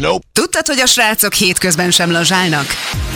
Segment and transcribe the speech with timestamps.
[0.00, 0.26] Nope.
[0.32, 2.66] Tudtad, hogy a srácok hétközben sem lazsálnak?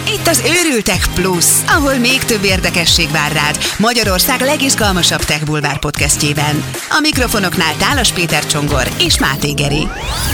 [0.06, 6.64] Itt az Őrültek Plus, ahol még több érdekesség vár rád Magyarország legizgalmasabb tech bulvár podcastjében.
[6.88, 9.89] A mikrofonoknál Tálas Péter Csongor és Máté Geri.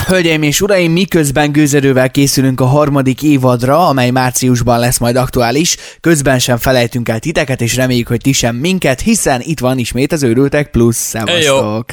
[0.07, 6.39] Hölgyeim és uraim, miközben gőzerővel készülünk a harmadik évadra, amely márciusban lesz majd aktuális, közben
[6.39, 10.23] sem felejtünk el titeket, és reméljük, hogy ti sem minket, hiszen itt van ismét az
[10.23, 10.97] Őrültek Plus.
[10.97, 11.85] Szevasztok!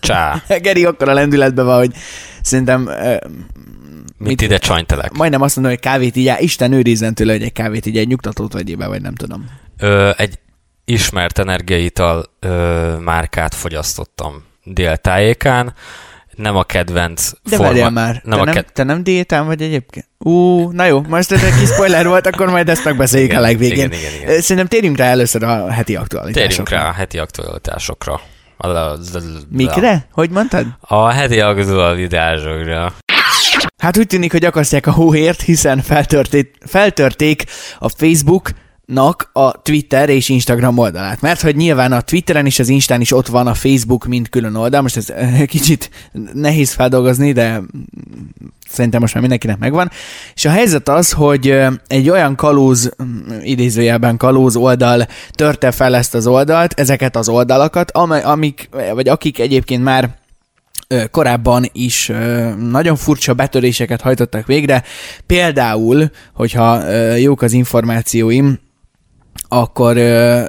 [0.00, 0.42] Csá.
[0.62, 1.92] Geri akkor a lendületben van, hogy
[2.42, 2.90] szerintem
[4.20, 5.12] uh, Mit ide csajntelek?
[5.12, 8.52] majdnem azt mondom, hogy kávét így, Isten őrizzen tőle, hogy egy kávét így egy nyugtatót
[8.52, 9.44] vegyél be, vagy nem tudom.
[9.78, 10.38] Ö, egy
[10.84, 15.74] ismert energiaital ö, márkát fogyasztottam déltájékán.
[16.36, 18.72] Nem a kedvenc De várjál már, Nem te, a nem, ked...
[18.72, 20.06] te nem diétán vagy egyébként?
[20.18, 23.46] Ú, na jó, most ez egy kis spoiler volt, akkor majd ezt megbeszéljük Igen, a
[23.46, 23.76] legvégén.
[23.76, 24.40] igen, igen, igen.
[24.40, 26.48] Szerintem térjünk rá először a heti aktualitásokra.
[26.48, 28.20] Térjünk rá a heti aktualitásokra.
[28.56, 28.98] A- a- a-
[29.50, 30.06] Mikre?
[30.12, 30.66] Hogy mondtad?
[30.80, 32.92] A heti aktualitásokra.
[33.76, 37.44] Hát úgy tűnik, hogy akasztják a hóhért, hiszen feltörték, feltörték
[37.78, 38.50] a Facebook
[38.88, 41.20] nak a Twitter és Instagram oldalát.
[41.20, 44.54] Mert hogy nyilván a Twitteren és az Instán is ott van a Facebook, mint külön
[44.54, 44.82] oldal.
[44.82, 45.90] Most ez eh, kicsit
[46.32, 47.62] nehéz feldolgozni, de
[48.68, 49.90] szerintem most már mindenkinek megvan.
[50.34, 55.94] És a helyzet az, hogy ö, egy olyan kalóz, mm, idézőjelben kalóz oldal törte fel
[55.94, 60.17] ezt az oldalt, ezeket az oldalakat, amik, vagy akik egyébként már
[61.10, 62.12] korábban is
[62.70, 64.82] nagyon furcsa betöréseket hajtottak végre.
[65.26, 68.58] Például, hogyha jók az információim,
[69.48, 69.96] akkor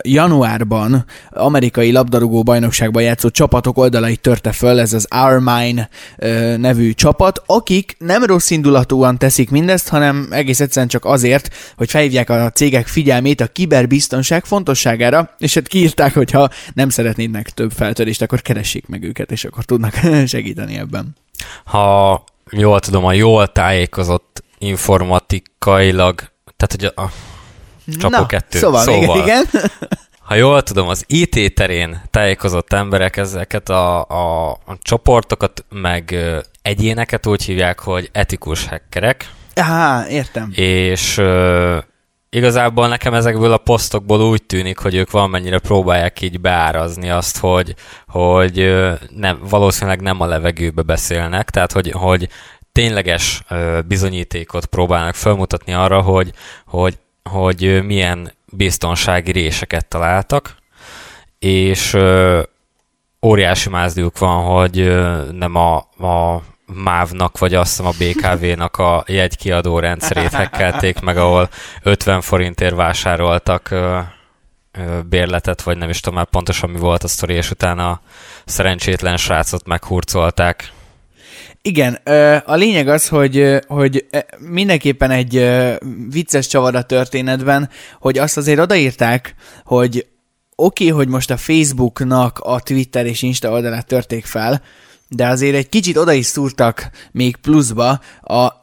[0.02, 6.94] januárban amerikai labdarúgó bajnokságban játszó csapatok oldalait törte föl, ez az Our Mine ö, nevű
[6.94, 12.50] csapat, akik nem rossz indulatúan teszik mindezt, hanem egész egyszerűen csak azért, hogy felhívják a
[12.50, 18.42] cégek figyelmét a kiberbiztonság fontosságára, és hát kiírták, hogy ha nem szeretnének több feltörést, akkor
[18.42, 21.16] keressék meg őket, és akkor tudnak segíteni ebben.
[21.64, 26.16] Ha jól tudom, a jól tájékozott informatikailag,
[26.58, 27.12] tehát hogy a
[27.98, 28.58] csapó Na, kettő.
[28.58, 29.46] Szóval, szóval még igen.
[30.20, 36.16] Ha jól tudom, az IT terén tájékozott emberek ezeket a, a, a csoportokat, meg
[36.62, 40.52] egyéneket úgy hívják, hogy etikus hackerek, Á, értem.
[40.56, 41.78] és ö,
[42.30, 47.76] igazából nekem ezekből a posztokból úgy tűnik, hogy ők valamennyire próbálják így beárazni azt, hogy,
[48.08, 48.76] hogy
[49.16, 52.30] nem, valószínűleg nem a levegőbe beszélnek, tehát hogy, hogy
[52.72, 53.44] tényleges
[53.88, 56.32] bizonyítékot próbálnak felmutatni arra, hogy,
[56.66, 60.56] hogy, hogy milyen biztonsági réseket találtak,
[61.40, 61.98] és
[63.26, 64.98] óriási mázdiuk van, hogy
[65.32, 71.50] nem a, a MÁV-nak, vagy azt hiszem a BKV-nak a jegykiadó rendszerét hekkelték meg, ahol
[71.84, 73.76] 50 forintért vásároltak
[75.10, 78.02] bérletet, vagy nem is tudom már pontosan mi volt a sztori, és utána a
[78.46, 80.72] szerencsétlen srácot meghurcolták.
[81.70, 81.94] Igen,
[82.46, 84.06] a lényeg az, hogy, hogy
[84.40, 85.50] mindenképpen egy
[86.10, 87.70] vicces csavar a történetben,
[88.00, 89.36] hogy azt azért odaírták,
[89.66, 90.06] hogy
[90.56, 94.62] oké, okay, hogy most a Facebooknak a Twitter és Insta oldalát törték fel,
[95.08, 98.59] de azért egy kicsit oda is szúrtak még pluszba a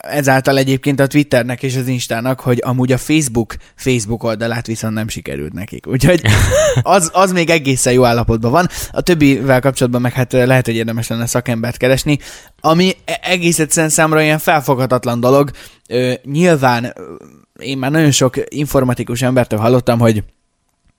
[0.00, 5.08] ezáltal egyébként a Twitternek és az Instának, hogy amúgy a Facebook Facebook oldalát viszont nem
[5.08, 5.86] sikerült nekik.
[5.86, 6.22] Úgyhogy
[6.82, 8.68] az, az még egészen jó állapotban van.
[8.90, 12.18] A többivel kapcsolatban meg hát lehet, hogy érdemes lenne szakembert keresni,
[12.60, 15.50] ami e- egész egyszerűen számomra ilyen felfoghatatlan dolog.
[15.88, 16.94] Ö, nyilván
[17.58, 20.24] én már nagyon sok informatikus embertől hallottam, hogy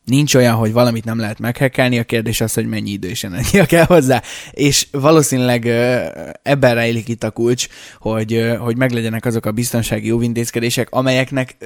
[0.06, 3.66] Nincs olyan, hogy valamit nem lehet meghekkelni, a kérdés az, hogy mennyi idő és energia
[3.66, 4.22] kell hozzá.
[4.52, 5.68] És valószínűleg
[6.44, 7.68] ebben rejlik itt a kulcs,
[8.00, 11.58] hogy, hogy meglegyenek azok a biztonsági óvintézkedések, amelyeknek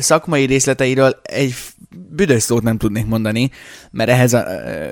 [0.00, 1.54] szakmai részleteiről egy
[1.90, 3.50] büdös szót nem tudnék mondani,
[3.90, 4.44] mert ehhez a,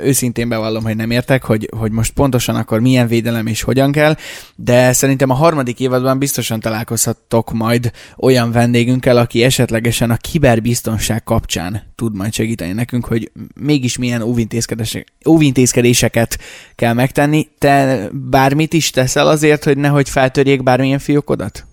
[0.02, 4.16] őszintén bevallom, hogy nem értek, hogy, hogy most pontosan akkor milyen védelem és hogyan kell,
[4.56, 11.82] de szerintem a harmadik évadban biztosan találkozhattok majd olyan vendégünkkel, aki esetlegesen a kiberbiztonság kapcsán
[11.94, 13.30] tud majd segíteni nekünk, hogy
[13.60, 16.38] mégis milyen óvintézkedések, óvintézkedéseket
[16.74, 17.48] kell megtenni.
[17.58, 21.64] Te bármit is teszel azért, hogy nehogy feltörjék bármilyen fiókodat?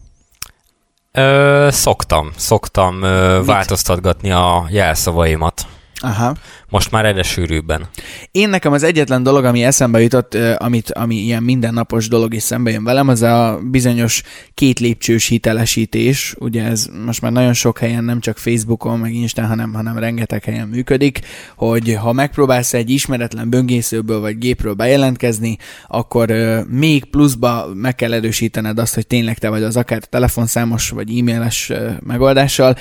[1.11, 5.67] Ö, szoktam, szoktam ö, változtatgatni a jelszavaimat.
[6.03, 6.35] Aha.
[6.69, 7.87] Most már egyre sűrűbben.
[8.31, 12.71] Én nekem az egyetlen dolog, ami eszembe jutott, amit, ami ilyen mindennapos dolog és szembe
[12.71, 14.23] jön velem, az a bizonyos
[14.53, 16.35] két lépcsős hitelesítés.
[16.39, 20.43] Ugye ez most már nagyon sok helyen, nem csak Facebookon, meg Instán, hanem, hanem rengeteg
[20.43, 21.19] helyen működik,
[21.55, 25.57] hogy ha megpróbálsz egy ismeretlen böngészőből vagy gépről bejelentkezni,
[25.87, 26.31] akkor
[26.69, 31.71] még pluszba meg kell erősítened azt, hogy tényleg te vagy az akár telefonszámos vagy e-mailes
[32.05, 32.75] megoldással,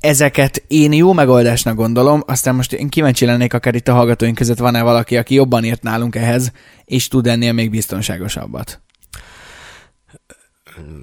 [0.00, 4.58] Ezeket én jó megoldásnak gondolom, aztán most én kíváncsi lennék, akár itt a hallgatóink között
[4.58, 6.52] van-e valaki, aki jobban ért nálunk ehhez,
[6.84, 8.80] és tud ennél még biztonságosabbat.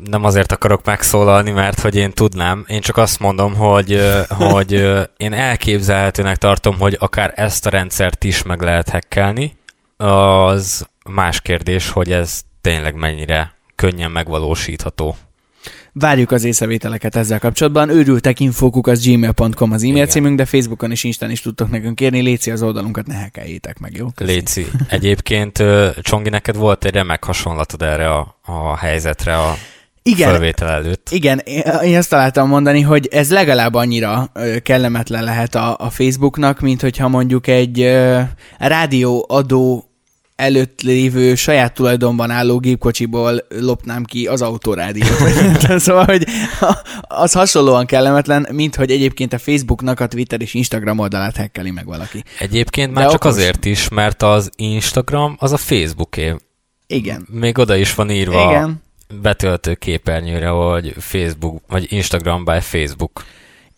[0.03, 4.01] nem azért akarok megszólalni, mert hogy én tudnám, én csak azt mondom, hogy,
[4.51, 4.71] hogy
[5.17, 9.57] én elképzelhetőnek tartom, hogy akár ezt a rendszert is meg lehet hekkelni.
[9.97, 15.15] Az más kérdés, hogy ez tényleg mennyire könnyen megvalósítható.
[15.99, 17.89] Várjuk az észrevételeket ezzel kapcsolatban.
[17.89, 20.07] Őrültek infókuk az gmail.com az e-mail Igen.
[20.07, 22.21] címünk, de Facebookon és Instán is tudtok nekünk kérni.
[22.21, 24.07] Léci az oldalunkat, ne hekeljétek meg, jó?
[24.15, 24.31] Köszi.
[24.31, 24.67] Léci.
[24.89, 25.63] Egyébként
[26.01, 29.55] Csongi, neked volt egy remek hasonlatod erre a, a helyzetre a
[30.01, 31.09] igen, felvétel előtt.
[31.11, 31.41] Igen,
[31.83, 34.31] én azt találtam mondani, hogy ez legalább annyira
[34.63, 37.97] kellemetlen lehet a, a Facebooknak, mint hogyha mondjuk egy
[38.57, 39.87] rádióadó
[40.37, 45.07] előtt lévő saját tulajdonban álló gépkocsiból lopnám ki az autórádiót.
[45.79, 46.27] szóval, hogy
[47.01, 51.85] az hasonlóan kellemetlen, mint hogy egyébként a Facebooknak a Twitter és Instagram oldalát hekkeli meg
[51.85, 52.23] valaki.
[52.39, 53.37] Egyébként már De csak okos...
[53.37, 56.35] azért is, mert az Instagram az a Facebooké.
[56.87, 57.27] Igen.
[57.31, 58.83] Még oda is van írva Igen.
[59.21, 63.23] betöltő képernyőre, hogy Facebook, vagy Instagram by Facebook.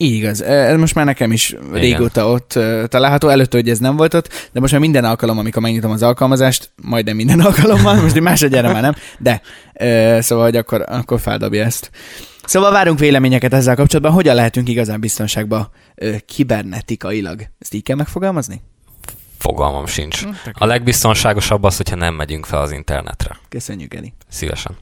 [0.01, 0.41] Így igaz.
[0.41, 1.71] Ez most már nekem is Igen.
[1.73, 3.27] régóta ott található.
[3.27, 6.71] Előtt, hogy ez nem volt ott, de most már minden alkalom, amikor megnyitom az alkalmazást,
[6.81, 9.41] majdnem minden alkalommal, most egy másodjára már nem, de
[10.21, 11.91] szóval, hogy akkor, akkor feldobja ezt.
[12.45, 15.69] Szóval várunk véleményeket ezzel kapcsolatban, hogyan lehetünk igazán biztonságban
[16.25, 17.41] kibernetikailag.
[17.59, 18.61] Ezt így kell megfogalmazni?
[19.37, 20.23] Fogalmam sincs.
[20.23, 23.37] Hm, a legbiztonságosabb az, hogyha nem megyünk fel az internetre.
[23.49, 24.13] Köszönjük, Edi.
[24.29, 24.77] Szívesen.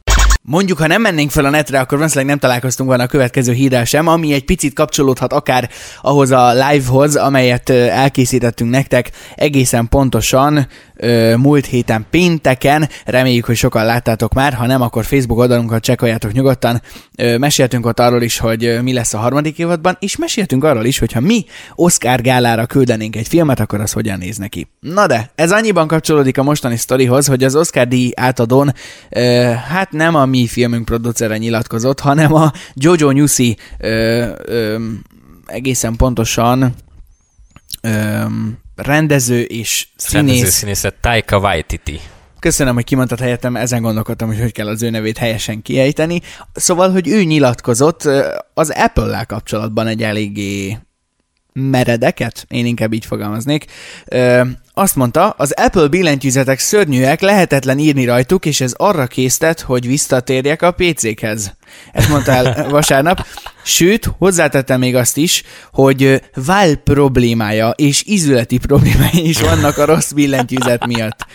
[0.49, 3.85] Mondjuk, ha nem mennénk fel a netre, akkor valószínűleg nem találkoztunk volna a következő hírrel
[3.85, 5.69] sem, ami egy picit kapcsolódhat akár
[6.01, 10.67] ahhoz a livehoz, amelyet elkészítettünk nektek egészen pontosan
[11.35, 12.89] múlt héten pénteken.
[13.05, 16.81] Reméljük, hogy sokan láttátok már, ha nem, akkor Facebook oldalunkat csekkoljátok nyugodtan.
[17.37, 21.11] Meséltünk ott arról is, hogy mi lesz a harmadik évadban, és meséltünk arról is, hogy
[21.11, 21.45] ha mi
[21.75, 24.67] Oscar gálára küldenénk egy filmet, akkor az hogyan néz neki.
[24.79, 28.73] Na de, ez annyiban kapcsolódik a mostani sztorihoz, hogy az Oscar díj átadón,
[29.69, 33.57] hát nem a mi filmünk producere nyilatkozott, hanem a Jojo Newsy
[35.45, 36.75] egészen pontosan
[38.77, 40.31] rendező és színész.
[40.31, 41.99] Rendező színészet Taika Waititi.
[42.39, 46.21] Köszönöm, hogy kimondtad helyettem, ezen gondolkodtam, hogy hogy kell az ő nevét helyesen kiejteni.
[46.53, 48.09] Szóval, hogy ő nyilatkozott
[48.53, 50.77] az Apple-lel kapcsolatban egy eléggé
[51.53, 53.65] meredeket, én inkább így fogalmaznék.
[54.05, 54.41] Ö,
[54.73, 60.61] azt mondta, az Apple billentyűzetek szörnyűek, lehetetlen írni rajtuk, és ez arra késztet, hogy visszatérjek
[60.61, 61.53] a PC-khez.
[61.91, 63.25] Ezt mondta el vasárnap.
[63.67, 70.11] Sőt, hozzátette még azt is, hogy vál problémája és ízületi problémái is vannak a rossz
[70.11, 71.25] billentyűzet miatt.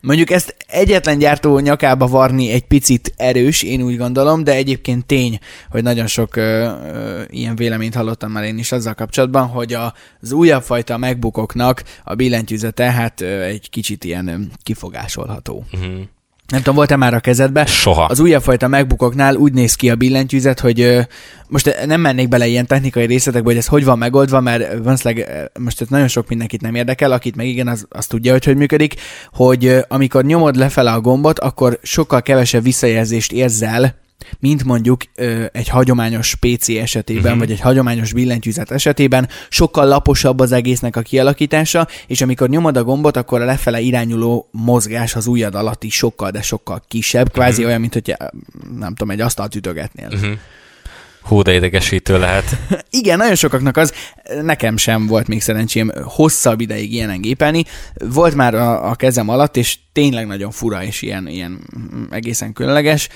[0.00, 5.38] Mondjuk ezt egyetlen gyártó nyakába varni egy picit erős, én úgy gondolom, de egyébként tény,
[5.70, 9.94] hogy nagyon sok ö, ö, ilyen véleményt hallottam már én is azzal kapcsolatban, hogy a,
[10.20, 15.64] az újabb fajta megbukoknak a billentyűzete hát ö, egy kicsit ilyen ö, kifogásolható.
[15.72, 16.00] Uh-huh.
[16.50, 17.66] Nem tudom, volt-e már a kezedbe?
[17.66, 18.04] Soha.
[18.04, 21.00] Az újabb fajta megbukoknál úgy néz ki a billentyűzet, hogy ö,
[21.48, 25.90] most nem mennék bele ilyen technikai részletekbe, hogy ez hogy van megoldva, mert valószínűleg most
[25.90, 28.94] nagyon sok mindenkit nem érdekel, akit meg igen, az, az tudja, hogy hogy működik,
[29.32, 33.94] hogy ö, amikor nyomod lefele a gombot, akkor sokkal kevesebb visszajelzést érzel,
[34.38, 35.02] mint mondjuk
[35.52, 37.38] egy hagyományos PC esetében, uh-huh.
[37.38, 42.84] vagy egy hagyományos billentyűzet esetében, sokkal laposabb az egésznek a kialakítása, és amikor nyomod a
[42.84, 47.52] gombot, akkor a lefele irányuló mozgás az ujjad alatt is sokkal, de sokkal kisebb, kvázi
[47.52, 47.66] uh-huh.
[47.66, 48.16] olyan, mint hogy
[48.78, 50.08] nem tudom, egy asztalt ütögetnél.
[50.12, 50.32] Uh-huh.
[51.22, 52.56] Hú, de idegesítő lehet.
[53.00, 53.92] Igen, nagyon sokaknak az,
[54.42, 57.64] nekem sem volt még szerencsém hosszabb ideig ilyenen gépelni.
[57.94, 61.60] Volt már a, a kezem alatt, és tényleg nagyon fura és ilyen, ilyen
[62.10, 63.08] egészen különleges.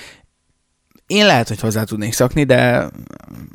[1.07, 2.89] Én lehet, hogy hozzá tudnék szakni, de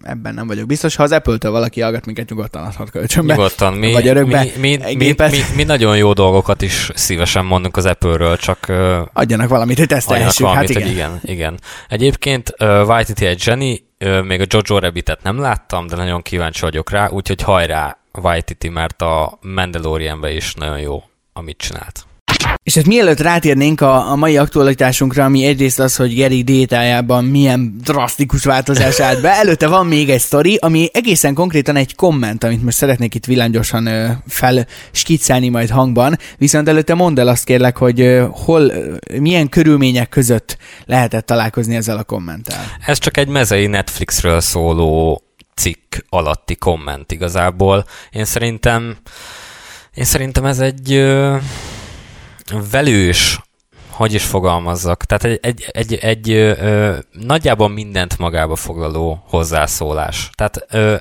[0.03, 0.97] ebben nem vagyok biztos.
[0.97, 3.35] Ha az Apple-től valaki hallgat minket, nyugodtan adhat kölcsönbe.
[3.35, 3.73] Nyugodtan.
[3.73, 7.85] Mi, vagy örökbe mi, mi, mi, mi, mi, nagyon jó dolgokat is szívesen mondunk az
[7.85, 8.73] Apple-ről, csak...
[9.13, 10.47] Adjanak valamit, hogy tesztelhessük.
[10.47, 10.89] Hát igen.
[10.89, 11.21] igen.
[11.23, 11.61] igen.
[11.89, 16.61] Egyébként uh, Whitey egy Jenny, uh, még a Jojo Rabbitet nem láttam, de nagyon kíváncsi
[16.61, 21.03] vagyok rá, úgyhogy hajrá Whitey, mert a Mandalorianbe is nagyon jó,
[21.33, 22.05] amit csinált.
[22.63, 27.77] És hát mielőtt rátérnénk a, a mai aktualitásunkra, ami egyrészt az, hogy Geri détájában milyen
[27.85, 32.63] drasztikus változás állt be, előtte van még egy sztori, ami egészen konkrétan egy komment, amit
[32.63, 34.09] most szeretnék itt villámgyorsan ö,
[35.51, 38.73] majd hangban, viszont előtte mondd el azt kérlek, hogy hol,
[39.21, 42.65] milyen körülmények között lehetett találkozni ezzel a kommenttel.
[42.87, 45.23] Ez csak egy mezei Netflixről szóló
[45.55, 47.85] cikk alatti komment igazából.
[48.11, 48.97] Én szerintem
[49.95, 50.91] én szerintem ez egy
[52.71, 53.41] velős,
[53.91, 60.31] hogy is fogalmazzak, tehát egy, egy, egy, egy ö, nagyjából mindent magába foglaló hozzászólás.
[60.35, 60.97] Tehát ö,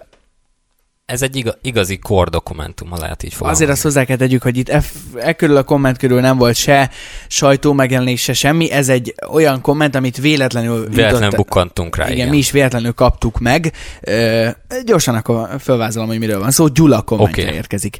[1.09, 3.63] ez egy iga, igazi core dokumentum, lehet így fogalmazni.
[3.63, 4.83] Azért azt hozzá kell tegyük, hogy itt e,
[5.17, 6.89] e körül a komment körül nem volt se
[7.27, 8.71] sajtó megjelenés, se semmi.
[8.71, 10.89] Ez egy olyan komment, amit véletlenül...
[10.89, 12.29] Véletlenül jutott- bukkantunk rá, igen, igen.
[12.29, 13.73] mi is véletlenül kaptuk meg.
[14.01, 14.47] Ö,
[14.85, 16.67] gyorsan akkor felvázolom, hogy miről van szó.
[16.67, 17.55] Gyula kommentje Oké.
[17.55, 17.97] érkezik.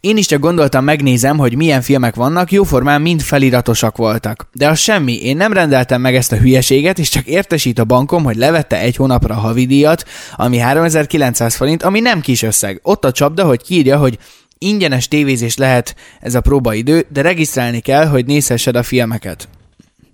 [0.00, 4.48] Én is csak gondoltam, megnézem, hogy milyen filmek vannak, jóformán mind feliratosak voltak.
[4.52, 8.24] De az semmi, én nem rendeltem meg ezt a hülyeséget, és csak értesít a bankom,
[8.24, 10.04] hogy levette egy hónapra a havidíjat,
[10.36, 12.80] ami 3900 forint, ami nem kis összeg.
[12.82, 14.18] Ott a csapda, hogy kiírja, hogy
[14.58, 19.48] ingyenes tévézés lehet ez a próbaidő, de regisztrálni kell, hogy nézhessed a filmeket.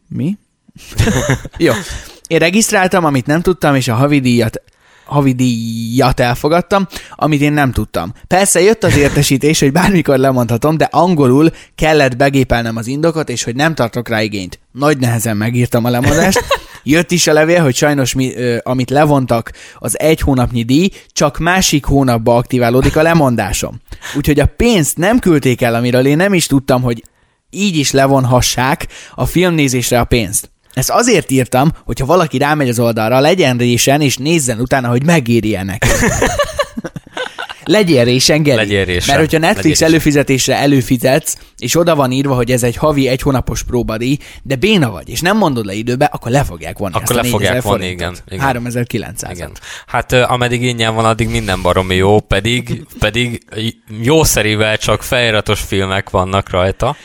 [0.09, 0.37] Mi?
[1.66, 1.73] Jó.
[2.26, 4.62] Én regisztráltam, amit nem tudtam, és a havidíjat
[5.04, 8.12] havidíjat elfogadtam, amit én nem tudtam.
[8.26, 13.54] Persze jött az értesítés, hogy bármikor lemondhatom, de angolul kellett begépelnem az indokot, és hogy
[13.54, 14.59] nem tartok rá igényt.
[14.73, 16.45] Nagy nehezen megírtam a lemondást.
[16.90, 21.38] Jött is a levél, hogy sajnos mi, ö, amit levontak, az egy hónapnyi díj, csak
[21.38, 23.80] másik hónapba aktiválódik a lemondásom.
[24.16, 27.02] Úgyhogy a pénzt nem küldték el, amiről én nem is tudtam, hogy
[27.50, 30.50] így is levonhassák a filmnézésre a pénzt.
[30.75, 35.59] Ezt azért írtam, hogyha valaki rámegy az oldalra, legyen résen, és nézzen utána, hogy megéri
[35.62, 35.88] neki.
[37.69, 38.57] Legyél résen, Geri.
[38.57, 39.17] Legyél résen.
[39.17, 43.23] Mert hogyha Netflix Legyél előfizetésre előfizetsz, és oda van írva, hogy ez egy havi, egy
[43.23, 47.17] hónapos próbadíj, de béna vagy, és nem mondod le időbe, akkor le fogják vonni Akkor
[47.17, 48.45] le fogják 4000 vonni, igen, igen.
[48.45, 49.51] 3900 Igen.
[49.87, 53.45] Hát ameddig ingyen van, addig minden baromi jó, pedig, pedig
[54.03, 56.97] jószerivel csak feliratos filmek vannak rajta.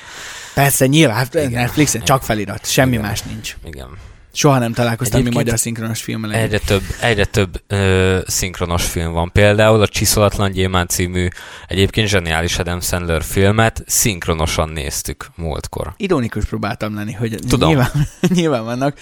[0.53, 3.55] Persze, nyilván, hát Netflixen csak felirat, semmi más nincs.
[3.65, 3.87] Igen.
[4.35, 6.33] Soha nem találkoztam mi Egyébként magyar szinkronos filmmel.
[6.33, 9.31] Egyre több, egyre több ö, szinkronos film van.
[9.31, 11.27] Például a Csiszolatlan Gyémán című
[11.67, 15.93] egyébként zseniális Adam Sandler filmet szinkronosan néztük múltkor.
[15.97, 17.69] Ironikus próbáltam lenni, hogy Tudom.
[17.69, 17.91] Nyilván,
[18.35, 18.97] nyilván vannak.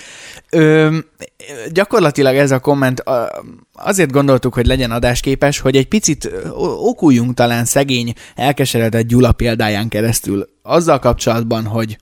[0.50, 0.98] Ö,
[1.72, 3.04] gyakorlatilag ez a komment
[3.74, 6.32] azért gondoltuk, hogy legyen adásképes, hogy egy picit
[6.78, 11.98] okuljunk talán szegény, elkeseredett Gyula példáján keresztül azzal kapcsolatban, hogy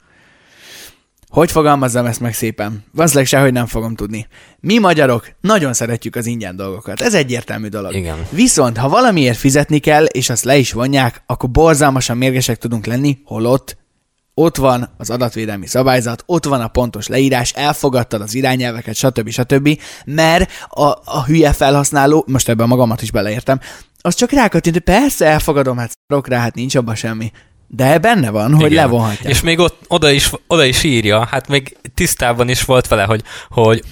[1.30, 2.84] hogy fogalmazzam ezt meg szépen?
[2.92, 4.28] Valószínűleg sehogy nem fogom tudni.
[4.60, 7.02] Mi magyarok nagyon szeretjük az ingyen dolgokat.
[7.02, 7.94] Ez egyértelmű dolog.
[7.94, 8.28] Igen.
[8.30, 13.18] Viszont, ha valamiért fizetni kell, és azt le is vonják, akkor borzalmasan mérgesek tudunk lenni,
[13.24, 13.78] holott
[14.34, 19.30] ott van az adatvédelmi szabályzat, ott van a pontos leírás, elfogadtad az irányelveket, stb.
[19.30, 19.80] stb.
[20.06, 23.60] Mert a, a hülye felhasználó, most ebben magamat is beleértem,
[24.02, 27.32] az csak rákattint, hogy persze elfogadom, hát szarok rá, hát nincs abban semmi.
[27.72, 28.84] De benne van, hogy Igen.
[28.84, 29.34] levonhatják.
[29.34, 33.22] És még ott, oda, is, oda is írja, hát még tisztában is volt vele, hogy,
[33.50, 33.84] hogy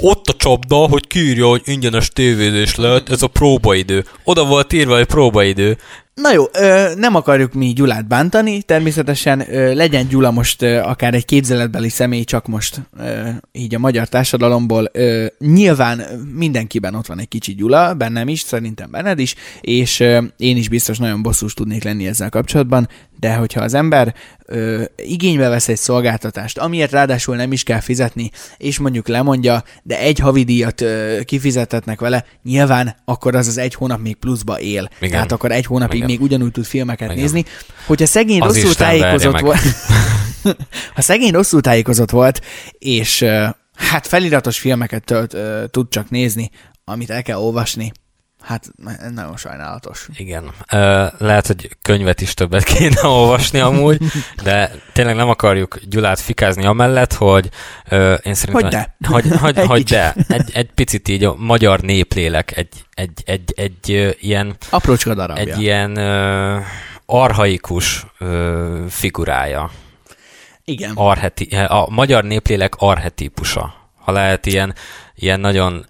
[0.00, 4.04] ott a csapda, hogy kiírja, hogy ingyenes tévézés lehet, ez a próbaidő.
[4.24, 5.78] Oda volt írva, hogy próbaidő.
[6.22, 11.14] Na jó, ö, nem akarjuk mi Gyulát bántani, természetesen ö, legyen Gyula most ö, akár
[11.14, 14.90] egy képzeletbeli személy, csak most ö, így a magyar társadalomból.
[14.92, 16.02] Ö, nyilván
[16.34, 20.68] mindenkiben ott van egy kicsi Gyula, bennem is, szerintem benned is, és ö, én is
[20.68, 22.88] biztos nagyon bosszús tudnék lenni ezzel kapcsolatban,
[23.20, 24.14] de hogyha az ember
[24.46, 29.98] ö, igénybe vesz egy szolgáltatást, amiért ráadásul nem is kell fizetni, és mondjuk lemondja, de
[29.98, 34.88] egy havidíjat ö, kifizetetnek vele, nyilván akkor az az egy hónap még pluszba él.
[34.98, 35.10] Igen.
[35.10, 36.08] Tehát akkor egy hónapig Igen.
[36.08, 37.20] még ugyanúgy tud filmeket Igen.
[37.20, 37.44] nézni.
[37.86, 39.60] Hogyha szegény Az rosszul Isten tájékozott volt,
[40.94, 42.40] ha szegény rosszul tájékozott volt,
[42.78, 46.50] és ö, hát feliratos filmeket tölt, ö, tud csak nézni,
[46.84, 47.92] amit el kell olvasni,
[48.46, 48.70] hát
[49.14, 50.08] nagyon sajnálatos.
[50.16, 50.50] Igen.
[51.18, 54.02] Lehet, hogy könyvet is többet kéne olvasni amúgy,
[54.42, 57.48] de tényleg nem akarjuk Gyulát fikázni amellett, hogy
[58.22, 58.52] én szerintem...
[58.52, 58.96] Hogy de.
[59.12, 60.14] Hogy, hogy, Egy hogy de.
[60.28, 65.54] Egy, egy picit így a magyar néplélek egy, egy, egy, egy, ilyen, Aprócska darabja.
[65.54, 65.96] egy ilyen
[67.06, 68.06] arhaikus
[68.88, 69.70] figurája.
[70.64, 70.92] Igen.
[70.94, 73.74] Arheti, a magyar néplélek arhetípusa.
[73.98, 74.74] Ha lehet ilyen,
[75.14, 75.86] ilyen nagyon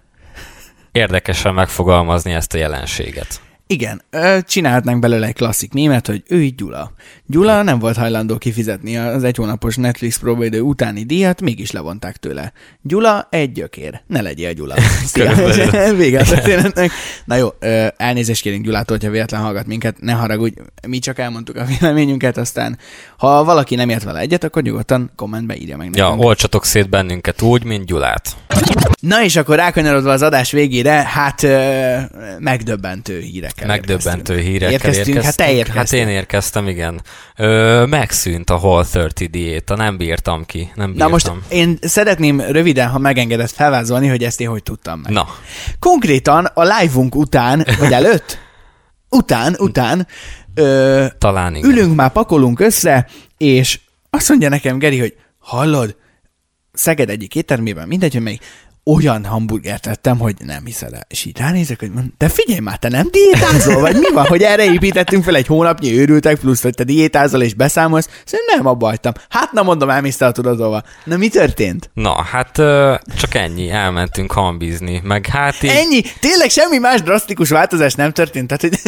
[0.97, 3.41] érdekesen megfogalmazni ezt a jelenséget.
[3.69, 4.01] Igen,
[4.41, 6.91] csinálhatnánk belőle egy klasszik mémet, hogy ő így Gyula.
[7.25, 12.51] Gyula nem volt hajlandó kifizetni az egy hónapos Netflix próbaidő utáni díjat, mégis levonták tőle.
[12.81, 14.01] Gyula egy gyökér.
[14.07, 14.75] Ne legyél Gyula.
[15.97, 16.91] Vége a történetnek.
[17.25, 17.47] Na jó,
[17.97, 22.77] elnézést kérünk Gyulától, hogyha véletlen hallgat minket, ne haragudj, mi csak elmondtuk a véleményünket, aztán
[23.17, 26.23] ha valaki nem ért vele egyet, akkor nyugodtan kommentbe írja meg Ja, nekünk.
[26.23, 28.35] olcsatok szét bennünket úgy, mint Gyulát.
[28.99, 31.47] Na és akkor rákanyarodva az adás végére, hát
[32.39, 33.19] megdöbbentő
[33.57, 34.51] hírekkel Megdöbbentő érkeztünk.
[34.51, 35.07] hírekkel érkeztünk.
[35.07, 35.23] érkeztünk.
[35.25, 35.99] Hát te érkeztél.
[35.99, 37.01] Hát én érkeztem, igen.
[37.35, 41.07] Ö, megszűnt a Hall 30 diéta, nem bírtam ki, nem bírtam.
[41.07, 45.11] Na most én szeretném röviden, ha megengedett felvázolni, hogy ezt én hogy tudtam meg.
[45.11, 45.27] Na,
[45.79, 48.37] Konkrétan a live-unk után, vagy előtt,
[49.09, 50.07] után, után,
[50.53, 51.69] ö, talán igen.
[51.69, 55.95] ülünk már, pakolunk össze, és azt mondja nekem Geri, hogy hallod,
[56.73, 58.39] Szeged egyik éttermében, mindegy, hogy még
[58.87, 61.05] olyan hamburgert tettem, hogy nem hiszed el.
[61.07, 64.41] És így ránézek, hogy mondom, de figyelj már, te nem diétázol, vagy mi van, hogy
[64.41, 68.09] erre építettünk fel egy hónapnyi őrültek, plusz, hogy te diétázol és beszámolsz.
[68.25, 69.13] Szerintem nem abba hagytam.
[69.29, 70.83] Hát na mondom, elmészte a tudatolva.
[71.03, 71.89] Na mi történt?
[71.93, 72.51] Na, hát
[73.17, 75.69] csak ennyi, elmentünk hambizni, meg hát így...
[75.69, 76.01] Ennyi?
[76.19, 78.47] Tényleg semmi más drasztikus változás nem történt?
[78.47, 78.79] Tehát, hogy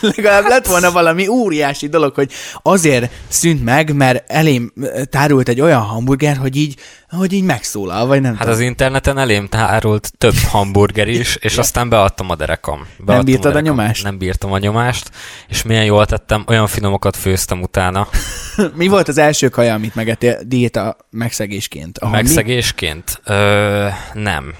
[0.16, 0.50] legalább hát...
[0.50, 4.72] lett volna valami óriási dolog, hogy azért szűnt meg, mert elém
[5.10, 6.76] tárult egy olyan hamburger, hogy így
[7.14, 8.54] hogy így megszólal, vagy nem Hát tudom.
[8.54, 12.78] az interneten elém tárult több hamburger is, és aztán beadtam a derekam.
[12.78, 13.76] Beadtam Nem bírtad a, derekam.
[13.76, 14.02] nyomást?
[14.04, 15.10] Nem bírtam a nyomást,
[15.48, 18.08] és milyen jól tettem, olyan finomokat főztem utána.
[18.74, 21.98] Mi volt az első kaja, amit megettél diéta megszegésként?
[21.98, 22.22] A hambi?
[22.22, 23.20] Megszegésként?
[23.24, 24.54] Ö, nem.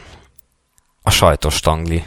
[1.03, 2.05] A sajtos tangli.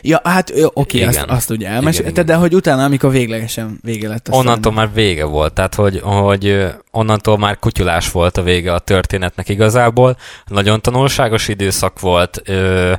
[0.00, 1.28] Ja, hát oké, azt, Igen.
[1.28, 2.26] azt ugye Igen, elmesélted, igen.
[2.26, 4.28] de hogy utána, amikor véglegesen vége lett.
[4.30, 9.48] Onnantól már vége volt, tehát hogy, hogy onnantól már kutyulás volt a vége a történetnek
[9.48, 10.16] igazából.
[10.46, 12.92] Nagyon tanulságos időszak volt, ö,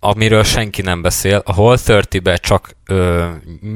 [0.00, 1.42] amiről senki nem beszél.
[1.44, 3.26] A Whole 30-be csak ö,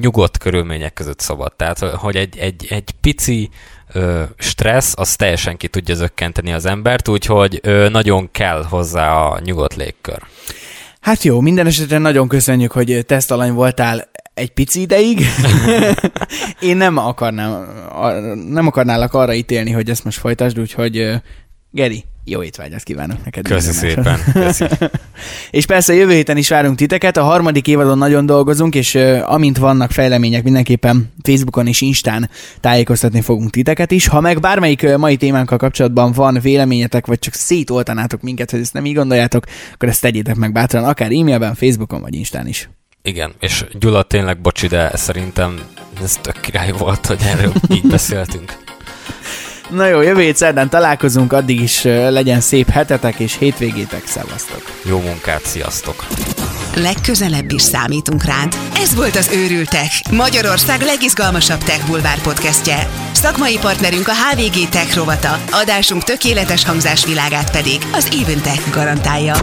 [0.01, 1.53] nyugodt körülmények között szabad.
[1.57, 3.51] Tehát, hogy egy, egy, egy pici
[3.93, 9.41] ö, stressz, az teljesen ki tudja zökkenteni az embert, úgyhogy ö, nagyon kell hozzá a
[9.45, 10.19] nyugodt légkör.
[11.01, 15.21] Hát jó, minden esetre nagyon köszönjük, hogy tesztalany voltál egy pici ideig.
[16.61, 17.67] Én nem akarnám,
[18.49, 21.21] nem akarnálak arra ítélni, hogy ezt most folytasd, úgyhogy
[21.73, 23.45] Geri, jó étvágyat kívánok neked.
[23.45, 23.89] Köszi másod.
[23.89, 24.19] szépen.
[24.33, 24.65] Köszi.
[25.51, 29.91] És persze jövő héten is várunk titeket, a harmadik évadon nagyon dolgozunk, és amint vannak
[29.91, 34.07] fejlemények, mindenképpen Facebookon és Instán tájékoztatni fogunk titeket is.
[34.07, 38.87] Ha meg bármelyik mai témánkkal kapcsolatban van véleményetek, vagy csak szétoltanátok minket, hogy ezt nem
[38.87, 42.69] így gondoljátok, akkor ezt tegyétek meg bátran, akár e-mailben, Facebookon vagy Instán is.
[43.03, 45.61] Igen, és Gyula tényleg bocsi, de szerintem
[46.03, 48.57] ez tök király volt, hogy erről így beszéltünk.
[49.71, 54.63] Na jó, jövő hét szerdán találkozunk, addig is legyen szép hetetek és hétvégétek, szevasztok!
[54.85, 56.07] Jó munkát, sziasztok!
[56.75, 58.57] Legközelebb is számítunk rád.
[58.77, 62.89] Ez volt az Őrültek, Magyarország legizgalmasabb tech bulvár podcastje.
[63.13, 69.35] Szakmai partnerünk a HVG Tech rovata, adásunk tökéletes hangzásvilágát pedig az Even Tech garantálja.